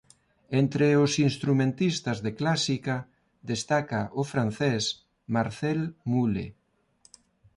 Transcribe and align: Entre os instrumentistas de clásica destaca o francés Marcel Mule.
Entre 0.61 0.87
os 1.03 1.13
instrumentistas 1.27 2.17
de 2.25 2.31
clásica 2.39 2.95
destaca 3.51 4.01
o 4.21 4.23
francés 4.31 4.83
Marcel 5.35 5.81
Mule. 6.11 6.47